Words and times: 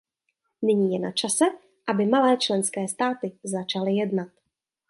Nyní 0.61 0.93
je 0.93 0.99
načase, 0.99 1.45
aby 1.87 2.05
malé 2.05 2.37
členské 2.37 2.87
státy 2.87 3.39
začaly 3.43 3.93
jednat. 3.95 4.27